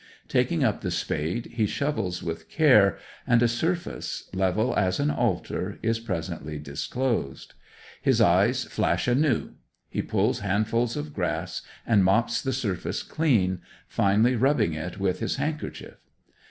Taking 0.27 0.63
up 0.63 0.81
the 0.81 0.89
spade 0.89 1.45
he 1.53 1.67
shovels 1.67 2.23
with 2.23 2.49
care, 2.49 2.97
and 3.27 3.43
a 3.43 3.47
surface, 3.47 4.29
level 4.33 4.75
as 4.75 4.99
an 4.99 5.11
altar, 5.11 5.77
is 5.83 5.99
presently 5.99 6.57
disclosed. 6.57 7.53
His 8.01 8.19
eyes 8.19 8.63
flash 8.63 9.07
anew; 9.07 9.51
he 9.89 10.01
pulls 10.01 10.39
handfuls 10.39 10.97
of 10.97 11.13
grass 11.13 11.61
and 11.85 12.03
mops 12.03 12.41
the 12.41 12.51
surface 12.51 13.03
clean, 13.03 13.61
finally 13.87 14.35
rubbing 14.35 14.73
it 14.73 14.99
with 14.99 15.19
his 15.19 15.35
handkerchief. 15.35 15.97